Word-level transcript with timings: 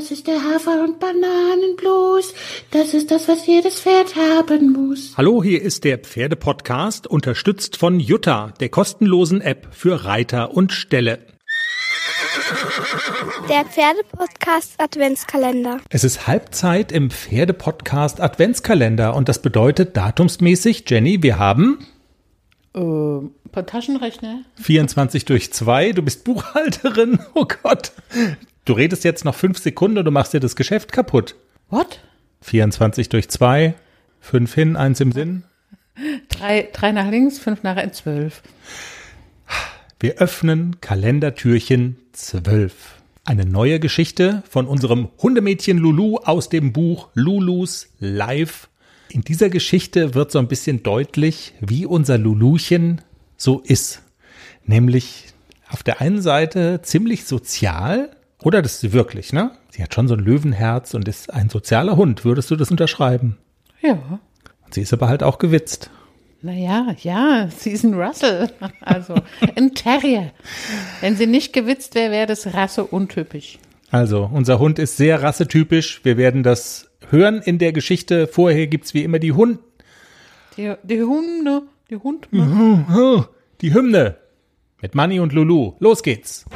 Das 0.00 0.10
ist 0.10 0.26
der 0.28 0.42
Hafer- 0.42 0.82
und 0.82 0.98
Bananenblues. 0.98 2.32
Das 2.70 2.94
ist 2.94 3.10
das, 3.10 3.28
was 3.28 3.46
jedes 3.46 3.80
Pferd 3.80 4.16
haben 4.16 4.72
muss. 4.72 5.12
Hallo, 5.18 5.42
hier 5.42 5.60
ist 5.60 5.84
der 5.84 5.98
Pferdepodcast, 5.98 7.06
unterstützt 7.06 7.76
von 7.76 8.00
Jutta, 8.00 8.54
der 8.60 8.70
kostenlosen 8.70 9.42
App 9.42 9.68
für 9.72 10.06
Reiter 10.06 10.54
und 10.54 10.72
Ställe. 10.72 11.18
Der 13.50 13.66
Pferdepodcast 13.66 14.80
Adventskalender. 14.80 15.80
Es 15.90 16.02
ist 16.02 16.26
Halbzeit 16.26 16.92
im 16.92 17.10
Pferdepodcast 17.10 18.22
Adventskalender 18.22 19.14
und 19.14 19.28
das 19.28 19.42
bedeutet 19.42 19.98
datumsmäßig, 19.98 20.84
Jenny, 20.88 21.22
wir 21.22 21.38
haben 21.38 21.86
Äh, 22.74 22.78
ein 22.80 23.32
paar 23.52 23.66
Taschenrechner. 23.66 24.44
24 24.62 25.26
durch 25.26 25.52
2, 25.52 25.92
du 25.92 26.00
bist 26.00 26.24
Buchhalterin, 26.24 27.18
oh 27.34 27.44
Gott. 27.62 27.92
Du 28.70 28.76
redest 28.76 29.02
jetzt 29.02 29.24
noch 29.24 29.34
fünf 29.34 29.58
Sekunden 29.58 29.98
und 29.98 30.04
du 30.04 30.12
machst 30.12 30.32
dir 30.32 30.38
das 30.38 30.54
Geschäft 30.54 30.92
kaputt. 30.92 31.34
What? 31.70 31.98
24 32.42 33.08
durch 33.08 33.28
2, 33.28 33.74
5 34.20 34.54
hin, 34.54 34.76
1 34.76 35.00
im 35.00 35.10
Sinn. 35.10 35.42
Drei, 36.28 36.68
drei 36.72 36.92
nach 36.92 37.10
links, 37.10 37.40
fünf 37.40 37.64
nach 37.64 37.76
in 37.82 37.92
zwölf. 37.92 38.44
Wir 39.98 40.18
öffnen 40.18 40.80
Kalendertürchen 40.80 41.96
12. 42.12 43.00
Eine 43.24 43.44
neue 43.44 43.80
Geschichte 43.80 44.44
von 44.48 44.68
unserem 44.68 45.08
Hundemädchen 45.18 45.76
Lulu 45.76 46.18
aus 46.18 46.48
dem 46.48 46.72
Buch 46.72 47.08
Lulus 47.14 47.88
Life. 47.98 48.68
In 49.08 49.22
dieser 49.22 49.50
Geschichte 49.50 50.14
wird 50.14 50.30
so 50.30 50.38
ein 50.38 50.46
bisschen 50.46 50.84
deutlich, 50.84 51.54
wie 51.58 51.86
unser 51.86 52.18
Luluchen 52.18 53.00
so 53.36 53.58
ist. 53.58 54.02
Nämlich 54.64 55.24
auf 55.68 55.82
der 55.82 56.00
einen 56.00 56.22
Seite 56.22 56.82
ziemlich 56.82 57.24
sozial, 57.24 58.10
oder 58.42 58.62
das 58.62 58.74
ist 58.74 58.80
sie 58.80 58.92
wirklich, 58.92 59.32
ne? 59.32 59.50
Sie 59.70 59.82
hat 59.82 59.94
schon 59.94 60.08
so 60.08 60.14
ein 60.14 60.20
Löwenherz 60.20 60.94
und 60.94 61.06
ist 61.08 61.32
ein 61.32 61.48
sozialer 61.48 61.96
Hund. 61.96 62.24
Würdest 62.24 62.50
du 62.50 62.56
das 62.56 62.70
unterschreiben? 62.70 63.36
Ja. 63.82 63.98
Sie 64.70 64.80
ist 64.82 64.92
aber 64.92 65.08
halt 65.08 65.22
auch 65.22 65.38
gewitzt. 65.38 65.90
Naja, 66.42 66.94
ja, 67.02 67.48
sie 67.54 67.70
ist 67.70 67.84
ein 67.84 67.94
Russell. 67.94 68.50
Also 68.80 69.14
ein 69.56 69.74
Terrier. 69.74 70.32
Wenn 71.00 71.16
sie 71.16 71.26
nicht 71.26 71.52
gewitzt 71.52 71.94
wäre, 71.94 72.10
wäre 72.12 72.26
das 72.26 72.54
Rasse 72.54 72.84
untypisch. 72.84 73.58
Also, 73.90 74.30
unser 74.32 74.58
Hund 74.58 74.78
ist 74.78 74.96
sehr 74.96 75.22
rassetypisch. 75.22 76.00
Wir 76.04 76.16
werden 76.16 76.42
das 76.42 76.88
hören 77.10 77.42
in 77.42 77.58
der 77.58 77.72
Geschichte. 77.72 78.26
Vorher 78.26 78.68
gibt's 78.68 78.94
wie 78.94 79.02
immer 79.04 79.18
die 79.18 79.32
Hund, 79.32 79.58
Die, 80.56 80.74
die 80.84 81.02
Hunde, 81.02 81.62
die 81.90 81.96
Hund. 81.96 82.28
die 83.60 83.74
Hymne 83.74 84.16
mit 84.80 84.94
Manny 84.94 85.20
und 85.20 85.32
Lulu. 85.32 85.74
Los 85.80 86.02
geht's. 86.02 86.46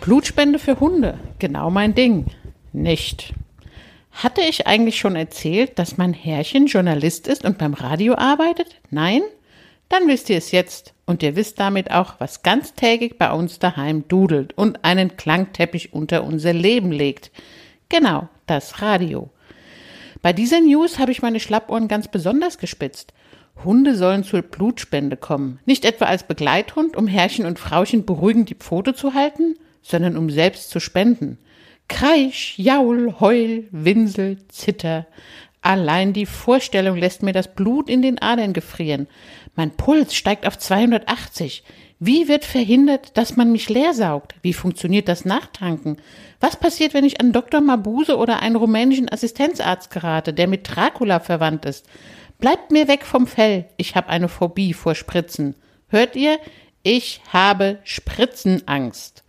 Blutspende 0.00 0.58
für 0.58 0.80
Hunde. 0.80 1.18
Genau 1.38 1.70
mein 1.70 1.94
Ding. 1.94 2.24
Nicht. 2.72 3.34
Hatte 4.10 4.40
ich 4.40 4.66
eigentlich 4.66 4.98
schon 4.98 5.14
erzählt, 5.14 5.78
dass 5.78 5.98
mein 5.98 6.14
Herrchen 6.14 6.66
Journalist 6.66 7.28
ist 7.28 7.44
und 7.44 7.58
beim 7.58 7.74
Radio 7.74 8.14
arbeitet? 8.14 8.80
Nein? 8.90 9.20
Dann 9.90 10.08
wisst 10.08 10.30
ihr 10.30 10.38
es 10.38 10.52
jetzt. 10.52 10.94
Und 11.04 11.22
ihr 11.22 11.36
wisst 11.36 11.60
damit 11.60 11.90
auch, 11.90 12.14
was 12.18 12.42
ganztägig 12.42 13.18
bei 13.18 13.30
uns 13.30 13.58
daheim 13.58 14.08
dudelt 14.08 14.56
und 14.56 14.84
einen 14.86 15.18
Klangteppich 15.18 15.92
unter 15.92 16.24
unser 16.24 16.54
Leben 16.54 16.92
legt. 16.92 17.30
Genau, 17.90 18.28
das 18.46 18.80
Radio. 18.80 19.28
Bei 20.22 20.32
dieser 20.32 20.60
News 20.60 20.98
habe 20.98 21.12
ich 21.12 21.20
meine 21.20 21.40
Schlappohren 21.40 21.88
ganz 21.88 22.08
besonders 22.08 22.56
gespitzt. 22.56 23.12
Hunde 23.64 23.94
sollen 23.94 24.24
zur 24.24 24.40
Blutspende 24.40 25.18
kommen. 25.18 25.58
Nicht 25.66 25.84
etwa 25.84 26.06
als 26.06 26.22
Begleithund, 26.22 26.96
um 26.96 27.06
Herrchen 27.06 27.44
und 27.44 27.58
Frauchen 27.58 28.06
beruhigend 28.06 28.48
die 28.48 28.54
Pfote 28.54 28.94
zu 28.94 29.12
halten, 29.12 29.56
sondern 29.82 30.16
um 30.16 30.30
selbst 30.30 30.70
zu 30.70 30.80
spenden. 30.80 31.38
Kreisch, 31.88 32.54
Jaul, 32.56 33.16
Heul, 33.20 33.68
Winsel, 33.72 34.38
Zitter. 34.48 35.06
Allein 35.62 36.12
die 36.12 36.26
Vorstellung 36.26 36.96
lässt 36.96 37.22
mir 37.22 37.32
das 37.32 37.54
Blut 37.54 37.90
in 37.90 38.00
den 38.00 38.20
Adern 38.22 38.52
gefrieren. 38.52 39.08
Mein 39.56 39.72
Puls 39.72 40.14
steigt 40.14 40.46
auf 40.46 40.56
280. 40.56 41.64
Wie 41.98 42.28
wird 42.28 42.46
verhindert, 42.46 43.18
dass 43.18 43.36
man 43.36 43.52
mich 43.52 43.68
leersaugt? 43.68 44.34
Wie 44.40 44.54
funktioniert 44.54 45.06
das 45.06 45.26
Nachtanken? 45.26 45.98
Was 46.40 46.56
passiert, 46.56 46.94
wenn 46.94 47.04
ich 47.04 47.20
an 47.20 47.32
Dr. 47.32 47.60
Mabuse 47.60 48.16
oder 48.16 48.40
einen 48.40 48.56
rumänischen 48.56 49.10
Assistenzarzt 49.10 49.90
gerate, 49.90 50.32
der 50.32 50.48
mit 50.48 50.74
Dracula 50.74 51.20
verwandt 51.20 51.66
ist? 51.66 51.84
Bleibt 52.38 52.70
mir 52.70 52.88
weg 52.88 53.04
vom 53.04 53.26
Fell. 53.26 53.66
Ich 53.76 53.96
habe 53.96 54.08
eine 54.08 54.28
Phobie 54.28 54.72
vor 54.72 54.94
Spritzen. 54.94 55.56
Hört 55.88 56.16
ihr? 56.16 56.38
Ich 56.82 57.20
habe 57.30 57.80
Spritzenangst. 57.84 59.24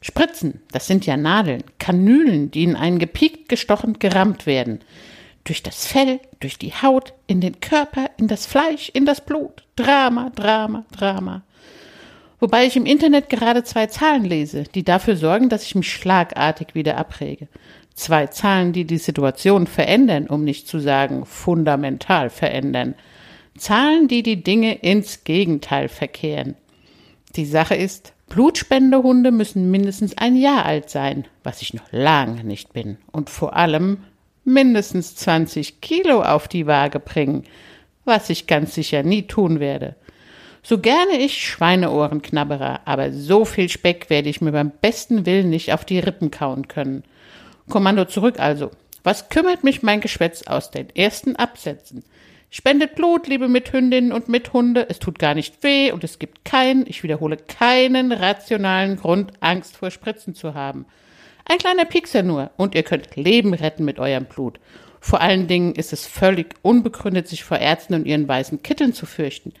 Spritzen, 0.00 0.62
das 0.70 0.86
sind 0.86 1.06
ja 1.06 1.16
Nadeln, 1.16 1.64
Kanülen, 1.78 2.50
die 2.50 2.64
in 2.64 2.76
einen 2.76 2.98
gepiekt 2.98 3.48
gestochen 3.48 3.98
gerammt 3.98 4.46
werden. 4.46 4.80
Durch 5.44 5.62
das 5.62 5.86
Fell, 5.86 6.20
durch 6.40 6.58
die 6.58 6.72
Haut, 6.72 7.12
in 7.26 7.40
den 7.40 7.60
Körper, 7.60 8.10
in 8.18 8.28
das 8.28 8.46
Fleisch, 8.46 8.90
in 8.90 9.06
das 9.06 9.20
Blut. 9.20 9.64
Drama, 9.76 10.30
Drama, 10.30 10.84
Drama. 10.96 11.42
Wobei 12.38 12.66
ich 12.66 12.76
im 12.76 12.84
Internet 12.84 13.30
gerade 13.30 13.64
zwei 13.64 13.86
Zahlen 13.86 14.24
lese, 14.24 14.64
die 14.64 14.84
dafür 14.84 15.16
sorgen, 15.16 15.48
dass 15.48 15.64
ich 15.64 15.74
mich 15.74 15.90
schlagartig 15.90 16.74
wieder 16.74 16.98
abrege. 16.98 17.48
Zwei 17.94 18.26
Zahlen, 18.26 18.74
die 18.74 18.84
die 18.84 18.98
Situation 18.98 19.66
verändern, 19.66 20.26
um 20.26 20.44
nicht 20.44 20.68
zu 20.68 20.78
sagen 20.78 21.24
fundamental 21.24 22.28
verändern. 22.28 22.94
Zahlen, 23.56 24.06
die 24.06 24.22
die 24.22 24.42
Dinge 24.42 24.74
ins 24.74 25.24
Gegenteil 25.24 25.88
verkehren. 25.88 26.56
Die 27.36 27.46
Sache 27.46 27.74
ist, 27.74 28.12
Blutspendehunde 28.28 29.30
müssen 29.30 29.70
mindestens 29.70 30.18
ein 30.18 30.36
Jahr 30.36 30.64
alt 30.64 30.90
sein, 30.90 31.26
was 31.42 31.62
ich 31.62 31.74
noch 31.74 31.90
lange 31.92 32.44
nicht 32.44 32.72
bin. 32.72 32.98
Und 33.12 33.30
vor 33.30 33.56
allem 33.56 33.98
mindestens 34.44 35.14
20 35.16 35.80
Kilo 35.80 36.22
auf 36.22 36.48
die 36.48 36.66
Waage 36.66 37.00
bringen, 37.00 37.44
was 38.04 38.30
ich 38.30 38.46
ganz 38.46 38.74
sicher 38.74 39.02
nie 39.02 39.22
tun 39.22 39.60
werde. 39.60 39.96
So 40.62 40.78
gerne 40.78 41.18
ich 41.18 41.46
Schweineohren 41.46 42.22
knabbere, 42.22 42.86
aber 42.86 43.12
so 43.12 43.44
viel 43.44 43.68
Speck 43.68 44.10
werde 44.10 44.28
ich 44.28 44.40
mir 44.40 44.52
beim 44.52 44.72
besten 44.80 45.24
Willen 45.24 45.50
nicht 45.50 45.72
auf 45.72 45.84
die 45.84 46.00
Rippen 46.00 46.32
kauen 46.32 46.66
können. 46.66 47.04
Kommando 47.68 48.04
zurück 48.04 48.40
also. 48.40 48.70
Was 49.04 49.28
kümmert 49.28 49.62
mich 49.62 49.84
mein 49.84 50.00
Geschwätz 50.00 50.42
aus 50.42 50.72
den 50.72 50.90
ersten 50.96 51.36
Absätzen? 51.36 52.02
Spendet 52.58 52.94
Blut, 52.94 53.28
liebe 53.28 53.48
Mithündinnen 53.48 54.12
und 54.12 54.30
Mithunde. 54.30 54.86
Es 54.88 54.98
tut 54.98 55.18
gar 55.18 55.34
nicht 55.34 55.62
weh 55.62 55.92
und 55.92 56.02
es 56.04 56.18
gibt 56.18 56.46
keinen, 56.46 56.86
ich 56.86 57.02
wiederhole, 57.02 57.36
keinen 57.36 58.12
rationalen 58.12 58.96
Grund, 58.96 59.34
Angst 59.40 59.76
vor 59.76 59.90
Spritzen 59.90 60.34
zu 60.34 60.54
haben. 60.54 60.86
Ein 61.44 61.58
kleiner 61.58 61.84
Piekser 61.84 62.22
nur 62.22 62.50
und 62.56 62.74
ihr 62.74 62.82
könnt 62.82 63.14
Leben 63.14 63.52
retten 63.52 63.84
mit 63.84 63.98
eurem 63.98 64.24
Blut. 64.24 64.58
Vor 65.00 65.20
allen 65.20 65.48
Dingen 65.48 65.74
ist 65.74 65.92
es 65.92 66.06
völlig 66.06 66.54
unbegründet, 66.62 67.28
sich 67.28 67.44
vor 67.44 67.58
Ärzten 67.58 67.92
und 67.92 68.06
ihren 68.06 68.26
weißen 68.26 68.62
Kitteln 68.62 68.94
zu 68.94 69.04
fürchten. 69.04 69.52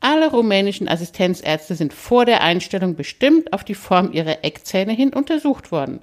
Alle 0.00 0.30
rumänischen 0.30 0.86
Assistenzärzte 0.86 1.74
sind 1.74 1.94
vor 1.94 2.26
der 2.26 2.42
Einstellung 2.42 2.94
bestimmt 2.94 3.54
auf 3.54 3.64
die 3.64 3.74
Form 3.74 4.12
ihrer 4.12 4.44
Eckzähne 4.44 4.92
hin 4.92 5.14
untersucht 5.14 5.72
worden. 5.72 6.00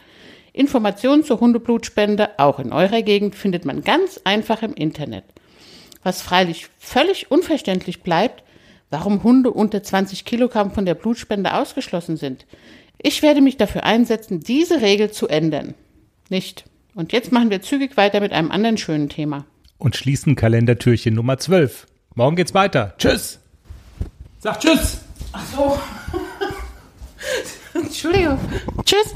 Informationen 0.53 1.23
zur 1.23 1.39
Hundeblutspende, 1.39 2.39
auch 2.39 2.57
in 2.57 2.73
eurer 2.73 3.03
Gegend, 3.03 3.35
findet 3.35 3.63
man 3.63 3.83
ganz 3.83 4.19
einfach 4.23 4.63
im 4.63 4.73
Internet. 4.73 5.25
Was 6.03 6.21
freilich 6.21 6.67
völlig 6.79 7.31
unverständlich 7.31 8.01
bleibt, 8.01 8.43
warum 8.89 9.23
Hunde 9.23 9.51
unter 9.51 9.81
20 9.81 10.25
Kilogramm 10.25 10.71
von 10.71 10.85
der 10.85 10.95
Blutspende 10.95 11.53
ausgeschlossen 11.53 12.17
sind. 12.17 12.45
Ich 12.97 13.21
werde 13.21 13.41
mich 13.41 13.57
dafür 13.57 13.83
einsetzen, 13.83 14.41
diese 14.41 14.81
Regel 14.81 15.11
zu 15.11 15.27
ändern. 15.27 15.73
Nicht. 16.29 16.65
Und 16.93 17.13
jetzt 17.13 17.31
machen 17.31 17.49
wir 17.49 17.61
zügig 17.61 17.97
weiter 17.97 18.19
mit 18.19 18.31
einem 18.31 18.51
anderen 18.51 18.77
schönen 18.77 19.09
Thema. 19.09 19.45
Und 19.77 19.95
schließen 19.95 20.35
Kalendertürchen 20.35 21.15
Nummer 21.15 21.37
12. 21.37 21.87
Morgen 22.13 22.35
geht's 22.35 22.53
weiter. 22.53 22.93
Tschüss. 22.97 23.39
Sag 24.39 24.59
Tschüss. 24.59 25.01
Ach 25.31 25.45
so. 25.45 25.79
Entschuldigung. 27.79 28.37
Tschüss. 28.83 29.13